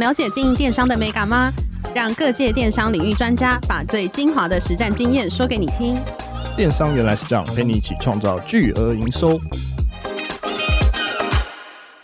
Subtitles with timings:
[0.00, 1.52] 了解经营电商的美感吗？
[1.94, 5.94] 让各界电商领域专家把最精华的实战经验说给你听。
[6.56, 9.38] 电商原来是这样，陪你一起创造巨额营收。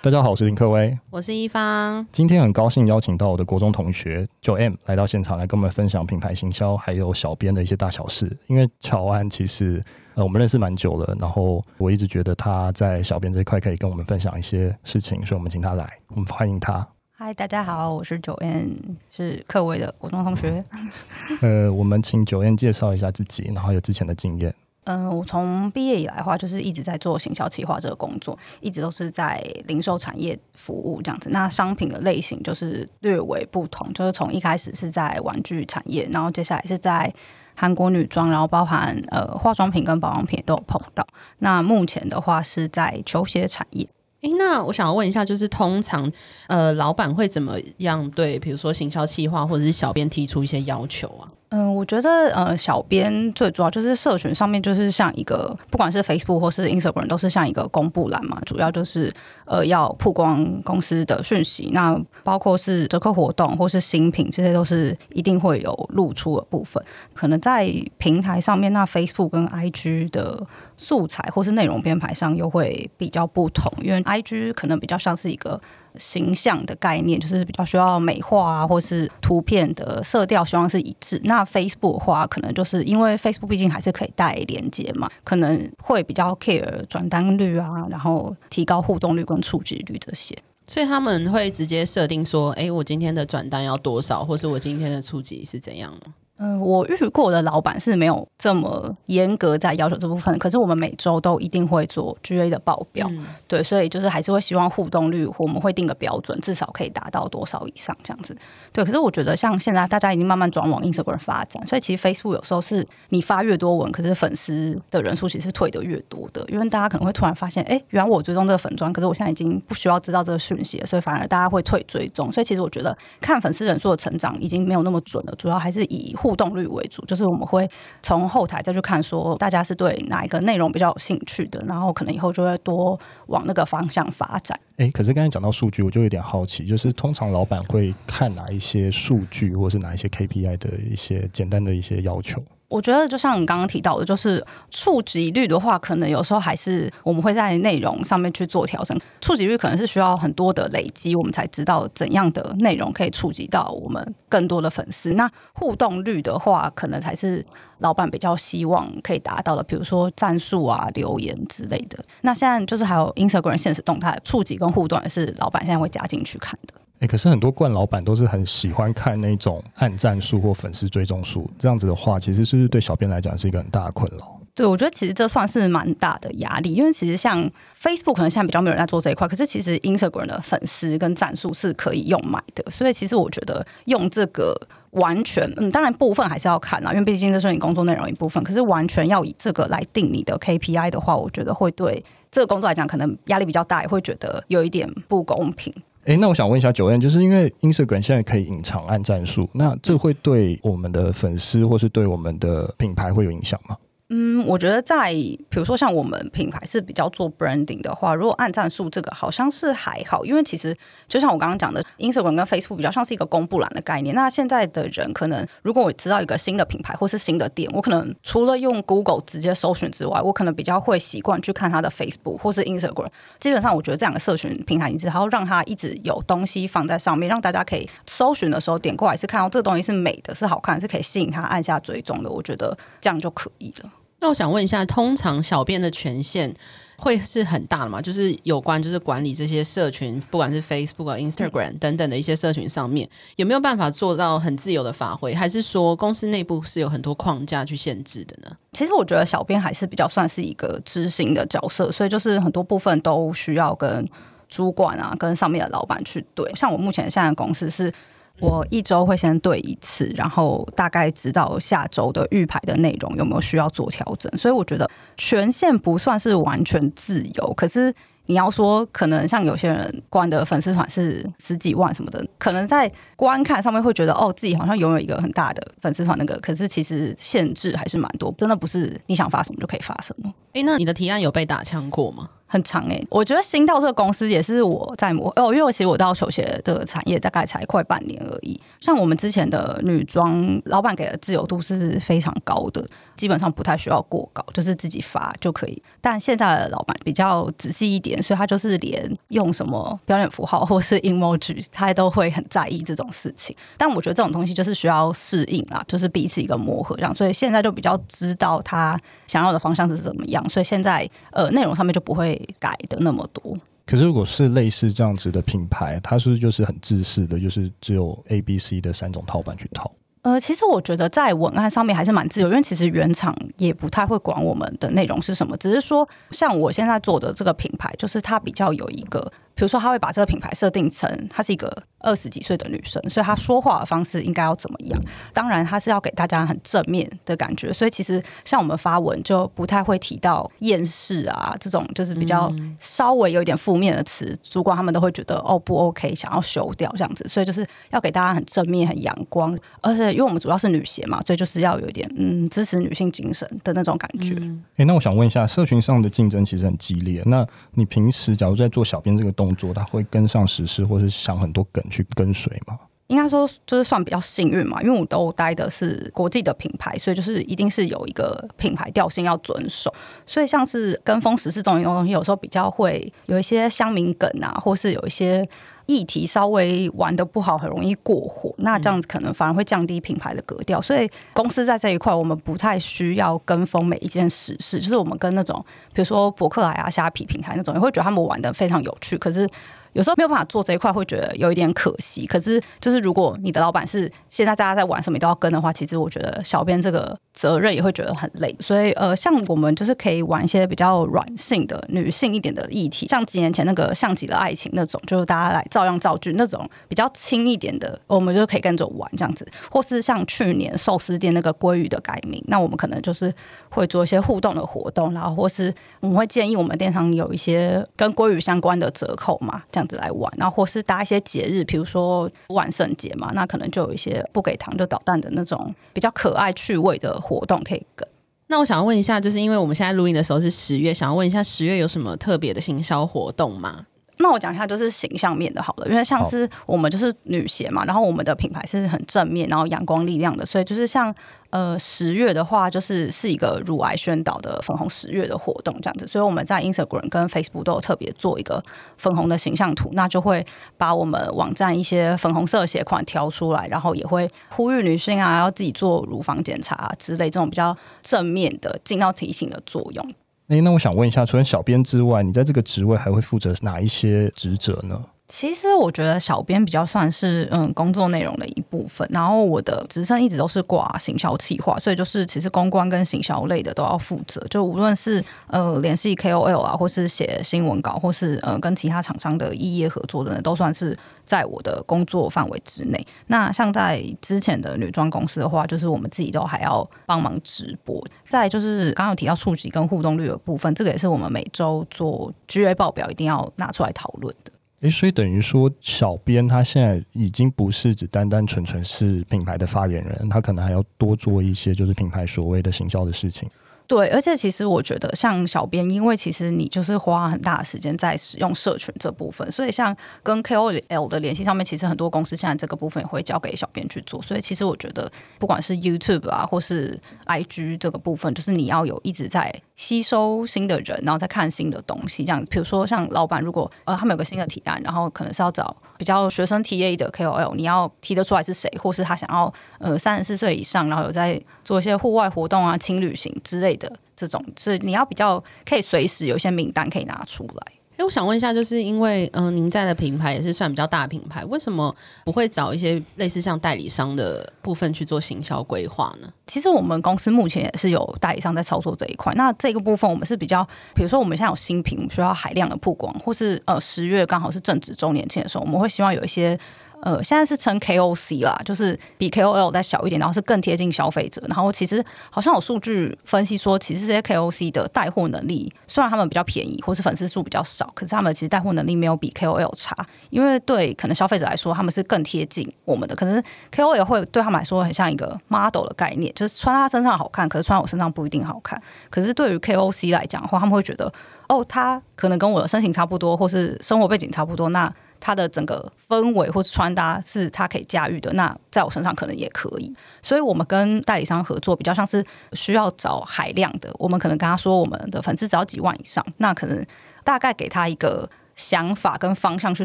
[0.02, 2.06] 大家好，我是林克威，我是一方。
[2.12, 8.30] 今天很高兴邀请到我的国中同学 Joanne 来到现场，来跟我们分享品牌行销还有小编的一些大小事。
[8.46, 9.82] 因为乔安其实
[10.12, 16.86] 呃我们认识蛮久了，然后我一直觉得他在小编这一块可以跟我们分享一些事情，所以我们请他来，我们欢迎他。
[17.18, 18.75] 嗨，大家好，我是 Joanne，
[19.11, 20.62] 是克威的国中同学。
[21.40, 24.54] 呃，我们请 Joanne 介绍一下自己，然后有之前的经验。
[24.84, 31.30] 嗯、 呃，我从毕业以来的话，就是一直在做行销企划这个工作，一直都是在零售产业服务这样子。
[31.30, 37.10] 那商品的类型就是略微不同，就是从一开始是在玩具产业，然后接下来是在
[37.55, 41.06] 韩国女装，然后包含呃化妆品跟保养品都有碰到。
[41.38, 43.88] 那目前的话是在球鞋产业。
[44.22, 46.10] 哎，那我想要问一下，就是通常
[46.48, 51.30] 呃老板会怎么样对，比如说行销企划或者是小编提出一些要求啊？
[51.50, 66.83] 嗯，我觉得呃，小编最主要就是社群上面，就是像一个不管是 Facebook 或是 Instagram，都是像一个公布栏嘛，主要就是呃要曝光公司的讯息，那包括是折扣活动或是新品，这些都是一定会有露出的部分。
[67.14, 70.44] 可能在平台上面，那 Facebook 跟 IG 的
[70.77, 75.60] 素材或是内容编排上又会比较不同，因为 IG 可能比较像是一个。
[75.98, 81.20] 形象的概念就是比较需要美化啊，或是图片的色调希望是一致。
[81.25, 90.36] 那 Facebook 的话，可能就是因为 Facebook 毕竟还是可以带连接嘛，可能会比较 care 转单率啊，然后提高互动率跟触及率这些。
[90.66, 96.12] 所以他们会直接设定说，哎，我今天的转单要多少，或是我今天的触及是怎样吗？
[96.38, 108.36] 嗯、呃，我遇过的老板是没有这么严格在要求这部分，可是我们每周都一定会做 GA 的报表，嗯、对，所以就是还是会希望互动率，我们会定个标准，至少可以达到多少以上这样子。
[108.72, 122.30] 对，可是我觉得像现在大家已经慢慢转往 Instagram 发展，所以其实 Facebook 有时候是你发越多文，可是粉丝的人数其实是退得越多的，因为大家可能会突然发现，哎，原来我追踪这个粉砖，可是我现在已经不需要知道这个讯息了，所以反而大家会退追踪。
[122.30, 127.70] 所以其实我觉得看粉丝人数的成长已经没有那么准了，主要还是以互动率为主，就是我们会
[128.03, 132.98] 从后台再去看，说大家是对哪一个内容比较有兴趣的，然后可能以后就会多
[133.28, 134.59] 往那个方向发展。
[134.78, 142.43] 诶，可是刚才讲到数据，我就有点好奇，就是通常老板会看哪一些数据，或是哪一些 KPI 的一些简单的一些要求？
[142.69, 148.99] 我觉得就像你刚刚提到的，就是触及率的话，可能有时候还是我们会在内容上面去做调整。
[149.21, 155.12] 触及率可能是需要很多的累积，我们才知道怎样的内容可以触及到我们更多的粉丝。
[155.12, 157.44] 那互动率的话，可能才是
[157.78, 162.05] 老板比较希望可以达到的，比如说赞数啊、留言之类的。
[162.22, 166.75] 那现在就是还有 Instagram 现实动态触及跟互动，也是老板现在会加进去看的。
[167.00, 174.40] 哎、可是很多惯老板都是很喜欢看那种按赞数或粉丝追踪数，这样子的话，其实是是对小编来讲是一个很大的困扰？
[174.54, 177.46] 对，我觉得其实这算是蛮大的压力，因为其实像
[177.78, 184.58] Facebook 可能现在比较没有人在做这一块，可是其实 Instagram 的粉丝跟赞数是可以用买的，所以其实我觉得用这个
[184.92, 195.70] 完全，嗯，当然部分还是要看啦，因为毕竟这是你工作内容一部分，可是完全要以这个来定你的 KPI 的话，我觉得会对这个工作来讲可能压力比较大，也会觉得有一点不公平。
[196.06, 203.77] 哎，那我想问一下九燕就是因为 Instagram 现在可以隐藏按战术，那这会对我们的粉丝或是对我们的品牌会有影响吗？
[204.09, 210.77] 嗯，我觉得在比如说像我们品牌是比较做 branding 的话，如果按赞数这个好像是还好，因为其实
[211.09, 214.15] 就像我刚刚讲的，Instagram 跟 Facebook 比较像是一个公布栏的概念。
[214.15, 223.09] 那现在的人可能，如果我知道一个新的品牌或是新的店，我可能除了用 Google 直接搜寻之外，我可能比较会习惯去看它的 Facebook 或是 Instagram。
[223.41, 233.91] 基本上，我觉得这两个社群平台，你只要让它一直有东西放在上面，让大家可以搜寻的时候点过来是看到这个东西是美的、是好看、是可以吸引他按下追踪的，我觉得这样就可以了。
[234.19, 236.53] 那我想问一下，通常小编的权限
[236.97, 238.00] 会是很大的吗？
[238.00, 245.35] 就是有关就是管理这些社群，不管是 Facebook、Instagram 等等的一些社群上面，有没有办法做到很自由的发挥？
[245.35, 248.56] 还是说公司内部是有很多框架去限制的呢？
[248.73, 254.08] 其实我觉得小编还是比较算是一个执行的角色，所以就是很多部分都需要跟
[254.49, 256.50] 主管啊、跟上面的老板去对。
[256.55, 257.93] 像我目前现在的公司是。
[258.41, 267.55] 我一周会先对一次，然后大概知道下周的预排的内容有没有需要做调整，所以我觉得权限不算是完全自由。
[267.55, 267.94] 可是
[268.27, 280.33] 你要说，可能像有些人关的粉丝团是十几万什么的，可能在观看上面会觉得哦，自己好像拥有一个很大的粉丝团那个，可是其实限制还是蛮多，真的不是你想发什么就可以发什么。
[280.55, 282.29] 诶，那你的提案有被打枪过吗？
[282.48, 288.58] 很长哎、欸，我觉得新到这个公司也是我在磨哦，因为我其实我到球鞋的产业大概才快半年而已。
[288.81, 295.82] 像我们之前的女装，老板给的自由度是非常高的，基本上不太需要过稿，就是自己发就可以。
[296.00, 303.56] 但现在的老板比较仔细一点，所以他就是连用什么标点符号 或是 emoji，他都会很在意这种事情。
[303.76, 307.12] 但我觉得这种东西就是需要适应啊，就是彼此一个磨合这样。
[307.12, 308.96] 所以现在就比较知道他
[309.26, 312.36] 想要的方向是怎么样，所以现在呃内容上面就不会。
[312.59, 319.91] 改的那么多，可是如果是类似这样子的品牌，它是就是很自私的，就是只有 A、B、C 的三种套版去套？
[320.23, 331.82] 呃，其实我觉得在文案上面还是蛮自由，因为其实原厂也不太会管我们的内容是什么，只是说像我现在做的这个品牌，就是它比较有一个，比如说他会把这个品牌设定成她是一个。
[332.00, 335.00] 二十几岁的女生，所以她说话的方式应该要怎么样？
[335.32, 337.73] 当然，她是要给大家很正面的感觉。
[337.73, 347.26] 所以其实像我们发文就不太会提到厌世啊这种，就是比较稍微有一点负面的词，主管他们都会觉得哦不 OK，想要修掉这样子。
[347.26, 354.35] 所以就是要给大家很正面、很阳光，而且因为我们主要是女鞋嘛，所以就是要有一点嗯支持女性精神的那种感觉。
[354.35, 357.20] 哎、嗯欸，那我想问一下，社群上的竞争其实很激烈。
[357.26, 361.82] 那你平时假如在做小编这个工作，他会跟上时事，或是想很多梗？
[361.88, 362.76] 去跟随吗？
[363.06, 369.94] 应该说就是算比较幸运嘛，因为我都待的是国际的品牌，所以就是一定是有一个品牌调性要遵守。
[370.26, 375.49] 所以像是跟风时事这种东西，有时候比较会有一些乡民梗啊，或是有一些
[375.87, 378.53] 议题稍微玩的不好，很容易过火。
[378.59, 380.81] 那这样子可能反而会降低品牌的格调。
[380.81, 389.17] 所以公司在这一块，我们不太需要跟风每一件时事，就是我们跟那种比如说博客来啊、虾皮平台那种，也会觉得他们玩的非常有趣。
[389.17, 389.49] 可是
[389.96, 392.26] 有时候没有办法做这一块，会觉得有一点可惜。
[392.26, 398.54] 可是，就是如果你的老板是现在大家在玩什么，都要跟的话，其实我觉得小编这个责任也会觉得很累。
[398.60, 409.49] 所以，呃，像我们就是可以玩一些比较软性的、女性一点的议题，像几年前那个像极了爱情那种，就是大家来照样造句那种比较轻一点的，我们就可以跟着玩这样子。
[409.70, 413.32] 或是像去年寿司店那个鲑鱼的改名，那我们可能就是
[413.70, 419.86] 会做一些互动的活动，然后或是我们会建议我们店商有一些跟鲑鱼相关的折扣嘛，这样。
[419.94, 428.09] 来玩，然后或是搭一些节日，比如说万圣节嘛，那可能就有一些不给糖就捣蛋的那种比较可爱趣味的活动可以跟。
[428.49, 433.87] 那我想要问一下，就是因为我们现在录音的时候是十月，想要问一下十月有什么特别的行销活动吗？
[434.18, 441.14] 那我讲一下，就是形象面的好了，因为像是我们就是女鞋嘛，然后我们的品牌是很正面，然后阳光力量的，所以就是像
[441.50, 448.62] 呃十月的话，就是是一个乳癌宣导的粉红十月的活动这样子，所以我们在 Instagram 跟 Facebook 都有特别做一个
[448.96, 450.44] 粉红的形象图，那就会
[450.78, 460.14] 把我们网站一些粉红色鞋款挑出来，然后也会呼吁女性啊要自己做乳房检查啊之类这种比较正面的尽到提醒的作用。
[460.48, 465.04] 诶，那我想问一下，除了小编之外，你在这个职位还会负责哪一些职责呢？
[465.28, 483.05] 其实我觉得小编比较算是嗯工作内容的一部分，然后我的职称一直都是挂行销企划，所以就是其实公关跟行销类的都要负责，就无论是呃联系 KOL 啊，或是写新闻稿，或是呃跟其他厂商的异业合作的，都算是在我的工作范围之内。
[483.26, 488.00] 那像在之前的女装公司的话，就是我们自己都还要帮忙直播。
[488.31, 494.52] 再就是刚刚有提到触及跟互动率的部分，这个也是我们每周做 GA 报表一定要拿出来讨论的。
[494.80, 503.49] 诶，所以等于说，小编他现在已经不是只单单纯纯是品牌的发言人，他可能还要多做一些就是品牌所谓的行销的事情。
[503.87, 514.21] 对，而且其实我觉得，像小编，因为其实你就是花很大的时间在使用社群这部分，所以像跟 KOL 的联系上面，其实很多公司现在这个部分也会交给小编去做。
[514.23, 522.25] 所以其实我觉得，不管是 YouTube 啊，或是 IG 这个部分，就是你要有一直在吸收新的人，然后再看新的东西。
[522.25, 533.92] 这样，比如说像老板，如果呃他们有个新的提案，然后可能是要找比较学生 TA 的 KOL，你要提得出来是谁，或是他想要呃三十四岁以上，然后有在做一些户外活动啊、轻旅行之类的。
[534.16, 537.73] 这种，所以你要比较可以随时有一些名单可以拿出来。
[537.99, 546.33] 哎，我想问一下，就是因为嗯、呃，您在的品牌也是算比较大的品牌，为什么不会找一些类似像代理商的部分去做行销规划呢？
[546.47, 549.35] 其实我们公司目前也是有代理商在操作这一块。
[549.35, 556.59] 那这个部分我们是比较，比如说我们现在有新品，需要海量的曝光，或是呃十月刚好是正值周年庆的时候，我们会希望有一些。
[557.03, 561.41] 呃，现在是称 KOC 啦，就是比 KOL 再小一点，然后是更贴近消费者。
[561.47, 569.95] 然后其实好像有数据分析说，其实这些 KOC 的带货能力，虽然他们比较便宜，或是粉丝数比较少，可是他们其实带货能力没有比 KOL 差。
[570.31, 573.15] 因为对可能消费者来说，他们是更贴近我们的。
[573.15, 578.81] 可能 KOL 会对他们来说很像一个 model 的概念，就是穿他身上好看，可是穿我身上不一定好看。
[579.11, 581.12] 可是对于 KOC 来讲的话，他们会觉得，
[581.49, 584.93] 哦，他可能跟我的身形差不多，或是生活背景差不多，那。
[585.20, 589.92] 他的整个氛围或者穿搭是他可以驾驭的，那在我身上可能也可以。
[590.23, 593.90] 所以，我们跟代理商合作比较像是需要找海量的。
[593.99, 596.85] 我们可能跟他说，我们的粉丝只要几万以上，那可能
[597.25, 599.85] 大概给他一个想法跟方向，去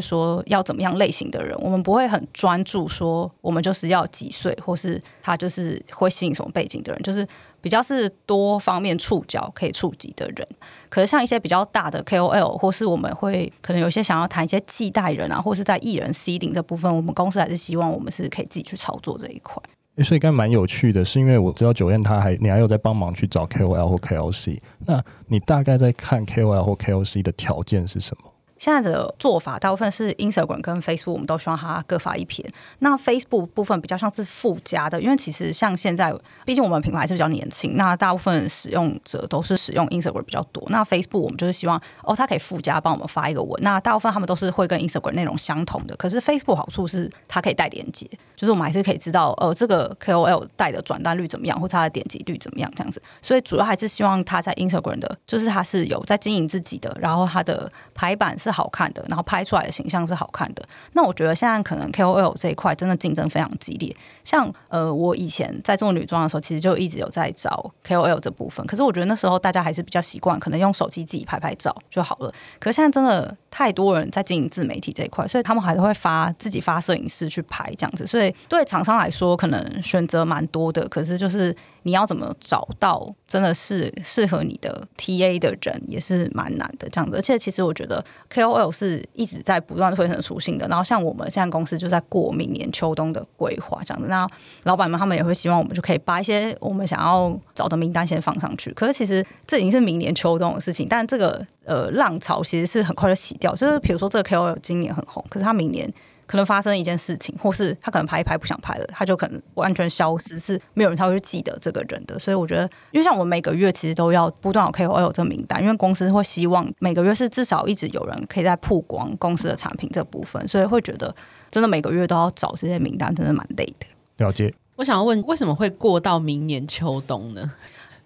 [0.00, 1.56] 说要怎么样类型的人。
[1.60, 7.26] 我们不会很专注说，我们就是要几岁，或是他就是会吸引什么背景的人，就是。
[7.62, 10.46] 比较是多方面触角可以触及的人，
[10.90, 19.62] 可是像一些比较大的 KOL，或是我们会可能有些想要谈一些继代人啊，或是在艺人 seeding 这部分，我们公司还是希望我们是可以自己去操作这一块。
[20.02, 28.31] 所以刚才蛮有趣的，是因为我知道 Joanne 他还你还有在帮忙去找 KOL 或 KOC，那你大概在看 KOL 或 KOC 的条件是什么？
[28.62, 32.48] 现在的做法大部分是 Instagram 跟 Facebook，我们都希望它各发一篇。
[32.78, 36.14] 那 Facebook 部分比较像是附加的，因为其实像现在，
[36.44, 40.62] 毕竟我们品牌是比较年轻，那大部分使用者都是使用 Instagram 比较多。
[40.68, 43.60] 那 Facebook 我们就是希望哦，它可以附加帮我们发一个文。
[43.64, 53.02] 那大部分他们都是会跟 Instagram 内容相同的，可是 Facebook 好处是它可以带连接，就是我们还是可以知道呃，这个 KOL 带的转单率怎么样，或者它的点击率怎么样这样子。
[53.20, 60.62] 所以主要还是希望它在 Instagram 的，就是它是有在经营自己的，然后它的排版是好看的，然后拍出来的形象是好看的。
[60.92, 63.94] 那我觉得现在可能 KOL 这一块真的竞争非常激烈。
[64.22, 68.64] 像呃，我以前在做女装的时候，其实就一直有在找 KOL 这部分。
[68.66, 72.32] 可是我觉得那时候大家还是比较习惯，可能用手机自己拍拍照就好了。
[72.60, 78.04] 可是现在真的太多人在经营自媒体这一块，所以他们还是会发自己发摄影师去拍这样子。
[78.04, 80.88] 所以对厂商来说，可能选择蛮多的。
[80.88, 81.54] 可是就是。
[81.84, 87.16] 你要怎么找到真的是适合你的 TA 的人，也是蛮难的这样子。
[87.16, 88.00] 而且其实我觉得
[88.32, 90.68] KOL 是一直在不断推陈出新的。
[90.68, 94.08] 然后像我们现在公司就在过明年秋冬的规划这样子。
[94.08, 94.24] 那
[94.62, 98.70] 老板们他们也会希望我们就可以把一些我们想要找的名单先放上去。
[98.74, 103.54] 可是其实这已经是明年秋冬的事情，但这个呃浪潮其实是很快就洗掉。
[103.54, 105.92] 就是比如说这个 KOL 今年很红，可是他明年。
[106.24, 112.18] 可能发生一件事情，或是他可能拍一拍不想拍了，他就可能完全消失，是没有人他会去记得这个人的。
[112.18, 121.14] 所以我觉得，因为像我们每个月其实都要不断有 KOL 这个名单，因为公司会希望每个月是至少一直有人可以在曝光公司的产品这部分，所以会觉得
[121.50, 123.86] 真的每个月都要找这些名单，真的蛮累的。
[124.24, 124.54] 了解。
[124.76, 127.52] 我想要问，为什么会过到明年秋冬呢？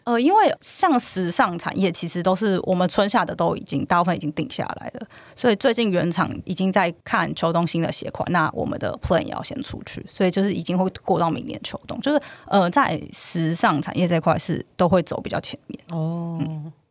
[0.07, 16.39] 呃，因为像时尚产业，其实都是我们春夏的都已经大部分已经定下来了，所以最近原厂已经在看秋冬新的鞋款，那我们的 plan 也要先出去，所以就是已经会过到明年秋冬，就是呃，在时尚产业这块是都会走比较前面哦。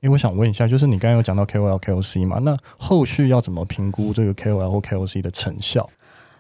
[0.02, 5.90] 因为我想问一下，就是你刚刚有讲到 KOL、KOC 嘛，那后续要怎么评估这个 KOL 或 KOC 的成效？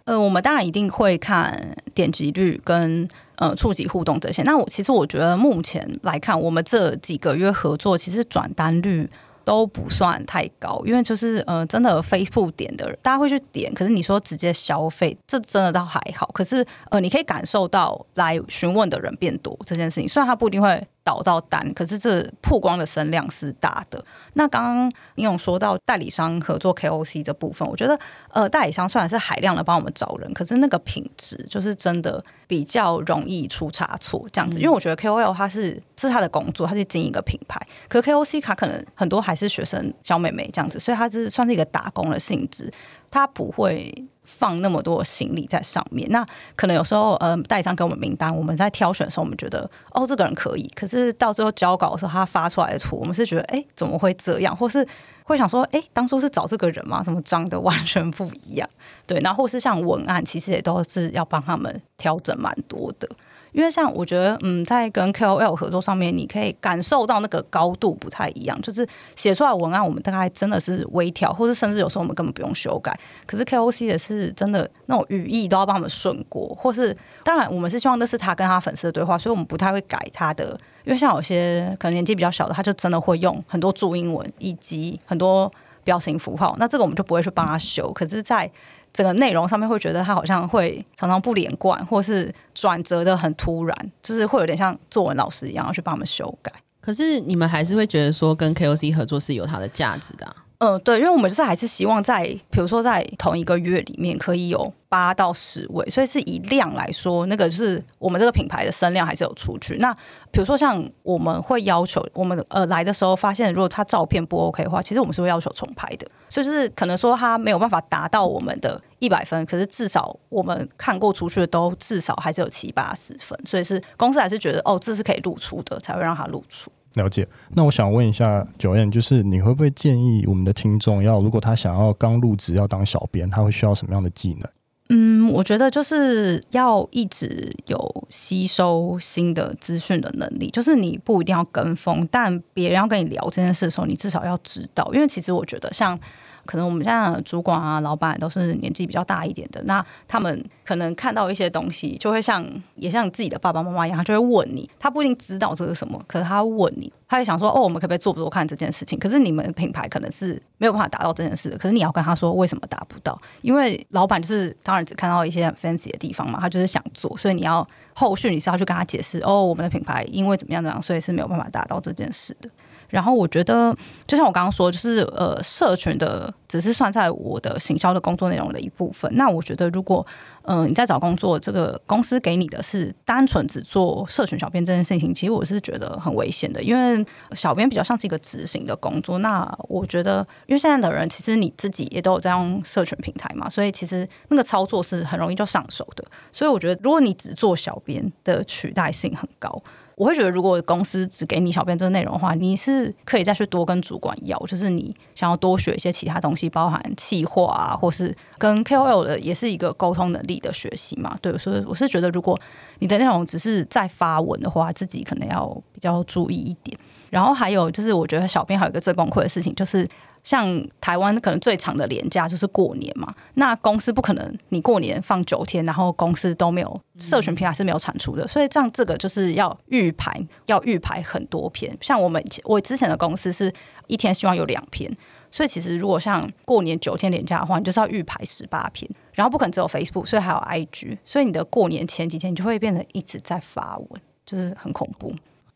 [0.05, 3.07] 呃，我们当然一定会看点击率跟
[3.37, 4.43] 呃触及互动这些。
[4.43, 9.09] 那我其实我觉得目前来看，我们这几个月合作，其实转单率
[9.43, 16.27] 都不算太高，因为就是呃真的 Facebook 点的人，大家会去点，可是你说直接消费，这真的倒还好。
[16.33, 20.87] 可是呃，你可以感受到来询问的人变多这件事情，虽然他不一定会。
[21.05, 24.03] 导到单，可是这曝光的声量是大的。
[24.33, 27.97] 那刚刚你有说到代理商合作 KOC 这部分，我觉得
[28.31, 34.57] 呃，代理商虽然是海量的帮我们找人，可是那个品质就是真的比较容易出差错这样子。
[34.59, 42.73] 因为我觉得 KOL 他是是他的工作，他是经营一个品牌，可是 KOC 卡可能很多还是学生小妹妹这样子，所以他是算是一个打工的性质，
[43.11, 43.93] 他不会。
[44.25, 54.55] 放那么多行李在上面，那可能有时候，呃，代理商给我们名单，我们在挑选的时候，我们觉得，哦，这个人可以，可是到最后交稿的时候，他发出来的图，我们是觉得，哎，怎么会这样？
[54.55, 54.85] 或是
[55.23, 57.03] 会想说，哎，当初是找这个人吗？
[57.03, 58.69] 怎么长得完全不一样？
[59.05, 63.07] 对，然后或是像文案，其实也都是要帮他们调整蛮多的。
[63.55, 68.61] 因为像我觉得，嗯，在跟 KOL 合作上面，你可以感受到那个高度不太一样。
[68.61, 68.85] 就是
[69.15, 72.99] 写出来文案，我们大概真的是微调，或者甚至有时候我们根本不用修改。
[73.25, 80.47] 可是 KOC 也是真的那种语义都要帮他们顺过，或是当然我们是希望那是他跟他粉丝的对话，所以我们不太会改他的。
[80.83, 85.49] 因为像有些可能年纪比较小的，他就真的会用很多注英文以及很多
[85.85, 87.89] 表情符号，那这个我们就不会去帮他修。
[87.93, 88.51] 可是，在
[88.95, 96.49] 整个内容上面会觉得他好像会常常不连贯，或是转折的很突然，就是会有点像作文老师一样要去帮我们修改。
[96.79, 100.35] 可是你们还是会觉得说跟 KOC 合作是有它的价值的啊。
[100.59, 109.75] 嗯，对，因为我们就是还是希望在，比如说在同一个月里面可以有八到十位，所以是以量来说，那个就是我们这个品牌的声量还是有出去。
[109.79, 109.93] 那
[110.31, 116.07] 比如说像我们会要求我们呃来的时候发现，如果他照片不 OK 的话，其实我们是会要求重拍的。
[116.29, 126.71] 所以就是可能说他没有办法达到我们的一百分，可是至少我们看过出去的都至少还是有七八十分，所以是公司还是觉得哦，这是可以露出的，才会让他露出。
[126.95, 134.49] 了解，那我想问一下九燕就是你会不会建议我们的听众要，如果他想要刚入职要当小编，他会需要什么样的技能？
[134.89, 145.99] 嗯，我觉得就是要一直有吸收新的资讯的能力，就是你不一定要跟风，但别人要跟你聊这件事的时候，你至少要知道，因为其实我觉得像。
[146.45, 154.69] 可能我们现在的主管啊、老板都是年纪比较大一点的，那他们可能看到一些东西，就会像也像自己的爸爸妈妈一样，他就会问你。
[154.79, 163.19] 他不一定知道这是什么，可是他问你，他会想说：“哦，我们可不可以做不做看这件事情？”可是你们品牌可能是没有办法达到这件事的，可是你要跟他说为什么达不到？
[163.41, 172.49] 因为老板就是当然只看到一些很 fancy 的地方嘛，他就是想做，所以你要后续你是要去跟他解释：“哦，我们的品牌因为怎么样怎么样，所以是没有办法达到这件事的。”
[172.95, 173.75] 然后我觉得，
[174.07, 179.11] 就像我刚刚说，就是呃，社群的只是算在我的行销的工作内容的一部分。
[179.17, 180.05] 那我觉得，如果
[180.43, 189.17] 嗯、你在找工作，这个公司给你的是单纯只做社群小编这件事情，其实我是觉得很危险的，因为小编比较像是一个执行的工作。
[189.17, 196.05] 那我觉得，因为现在的人其实你自己也都有在用社群平台嘛，所以其实那个操作是很容易就上手的。
[196.31, 199.61] 所以我觉得，如果你只做小编的取代性很高。
[199.95, 211.17] 我会觉得，如果公司只给你小编这个内容的话，你是可以再去多跟主管要，就是你想要多学一些其他东西，包含企划啊，或是跟 KOL 的，也是一个沟通能力的学习嘛。
[211.21, 212.39] 对，所以我是觉得，如果
[212.79, 216.77] 你的内容只是在发文的话，自己可能要比较注意一点。
[217.09, 219.87] 然后还有就是，我觉得小编还有一个最崩溃的事情就是。
[220.25, 231.77] 像台湾可能最长的年假就是过年嘛，那公司不可能你过年放九天，然后公司都没有社群平台是没有产出的，所以这样这个就是要预排，要预排很多篇。
[231.79, 233.53] 像我们以前我之前的公司是
[233.85, 234.91] 一天希望有两篇，
[235.29, 245.13] 所以其实如果像过年九天年假的话，你就是要预排十八篇，然后不可能只有 Facebook，所以还有 IG，所以你的过年前几天你就会变成一直在发文，就是很恐怖。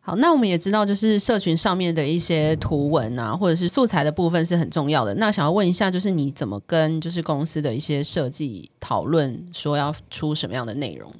[0.09, 5.13] 好，那我们也知道，就是社群上面的一些图文啊，或者是素材的部分是很重要的。
[5.13, 11.17] 那想要问一下，就是你怎么跟就是公司的一些设计讨论，说要出什么样的内容呢？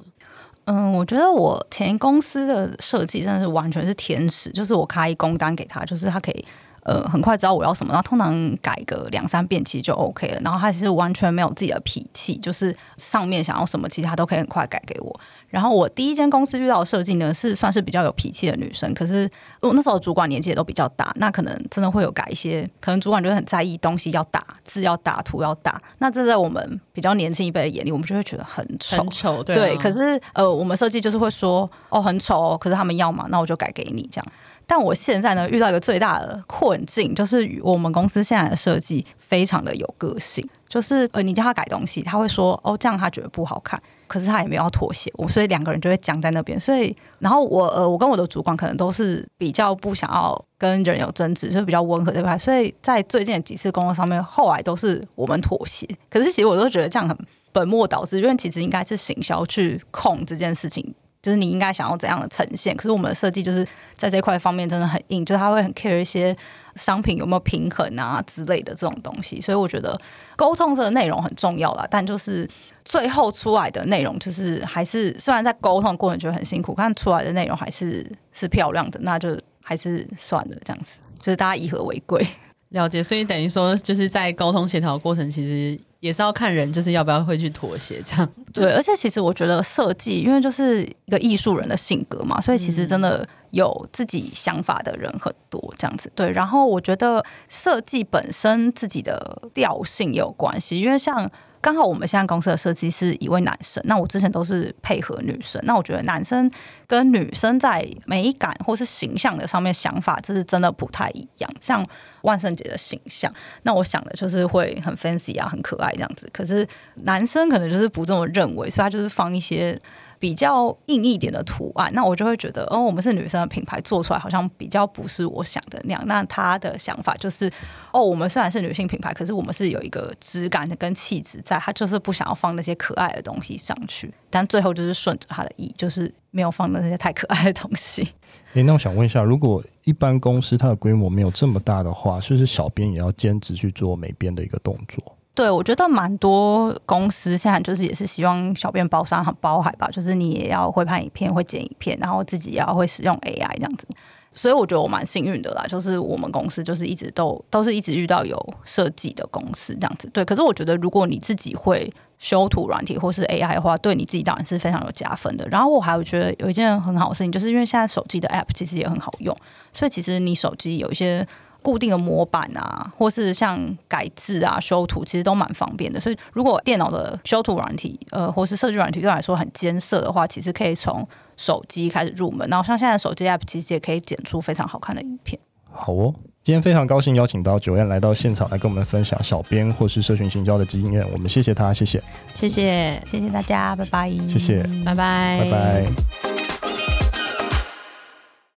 [0.64, 6.44] 嗯，我觉得我前公司的设计真的是完全是天使，就是我开工单给他，就是他可以
[6.84, 10.40] 呃很快知道我要什么，然后通常改个两三遍其实就 OK 了。
[10.42, 15.20] 然后他其实完全没有自己的脾气，就是上面想要什么，其实他都可以很快改给我。
[15.48, 18.94] 然后我第一间公司遇到的设计呢，是算是比较有脾气的女生。
[18.94, 19.28] 可是
[19.60, 22.68] 我那时候主管年纪也都比较大，那可能真的会有改一些。
[22.80, 25.82] 可能主管就会很在意东西要打，字要打，图要打。
[25.98, 28.98] 那这在我们比较年轻一辈的眼里，我们就会觉得很丑。
[28.98, 29.58] 很丑，对啊。
[29.58, 32.56] 对，可是呃，我们设计就是会说哦，很丑哦。
[32.56, 34.26] 可是他们要嘛，那我就改给你这样。
[34.70, 40.48] 但我现在呢，遇到一个最大的困境，就是我们公司现在的设计非常的有个性。
[40.68, 43.82] 就是呃，你叫他改东西，他会说哦，这样他觉得不好看。
[44.06, 46.58] 可是他也没有要妥协，我所以两个人就会僵在那边。
[46.60, 52.38] 所以，然后我呃，我跟我的主管可能都是比较不想要跟人有争执，就是比较温和对吧？
[52.38, 55.84] 所以在最近几次工作上面，后来都是我们妥协。
[56.08, 57.18] 可是其实我都觉得这样很
[57.50, 62.76] 本末倒置，因为其实应该是行销去控这件事情，就是你应该想要怎样的呈现。
[62.76, 66.36] 可是我们的设计就是在这块方面真的很硬，就是他会很 care 一些。
[66.76, 70.00] 商品有没有平衡啊之类的这种东西，所以我觉得
[70.36, 71.84] 沟通这个内容很重要啦。
[71.90, 72.48] 但就是
[72.84, 82.24] 最后出来的内容，就是还是虽然在沟通过程觉得很辛苦，但出来的内容还是是漂亮的，那就还是算了这样子，就是大家以和为贵。
[82.68, 88.28] 了解，所以等于说就是在沟通协调过程，其实也是要看人，就是要不要会去妥协这样。
[88.52, 93.26] 对，而且其实我觉得设计，因为就是一个艺术人的性格嘛，所以其实真的。
[93.50, 96.30] 有自己想法的人很多，这样子对。
[96.30, 101.28] 然后我觉得设计本身自己的调性有关系，因为像
[101.60, 105.60] 刚好我们现在公司的设计是一位男生，那我之前都是配合女生。
[105.64, 106.50] 那我觉得男生
[106.86, 111.50] 跟女生在美感或是形象的上面想法，这是真的不太一样。
[111.60, 111.86] 像
[112.22, 116.28] 万圣节的形象，那我想的就是会很 fancy 啊，很可爱这样子。
[116.32, 116.66] 可是
[117.02, 119.78] 男生可能就是不这么认为，所以他就是放一些。
[120.20, 126.02] 比较硬一点的图案，那我就会觉得，哦，我们是女生的品牌，做出来好像比较不是我想的那样。
[126.06, 127.50] 那他的想法就是，
[127.90, 134.12] 哦，我们虽然是女性品牌，可是我们是有一个质感跟气质在，他就是不想要放那些可爱的东西上去。
[134.28, 138.06] 但最后就是顺着他的意，就是没有放那些太可爱的东西。
[138.52, 145.16] 诶，那我想问一下，如果一般公司它的规模没有这么大的话，是不是小编也要兼职去做美编的一个动作？
[145.34, 153.86] 对，我觉得蛮多公司现在就是也是希望小编包山包海吧，就是你也要会拍影片、会剪影片，然后自己也要会使用 AI 这样子。
[154.32, 160.08] 所以我觉得我蛮幸运的啦，就是我们公司就是一直都都是一直遇到有设计的公司这样子。
[160.12, 165.48] 对，可是我觉得如果你自己会修图软体或是 AI 的话，对你自己当然是非常有加分的。
[165.48, 169.36] 然后我还有觉得有一件很好的事情，就是因为现在手机的 App 其实也很好用，
[169.72, 171.26] 所以其实你手机有一些
[171.62, 176.00] 固定的模板啊，或是像改字啊、修图，其实都蛮方便的。
[176.00, 185.40] 所以如果电脑的修图软体呃，或是设计软体对来说很艰涩的话，其实可以从手机开始入门，然后像现在手机 App 其实也可以剪出非常好看的影片。
[185.72, 192.02] 好哦，今天非常高兴邀请到 Joanne 来到现场来跟我们分享小编或是社群行销的经验，我们谢谢他，谢谢，
[192.34, 196.39] 谢谢，谢谢大家，拜拜，谢谢，拜拜，拜拜。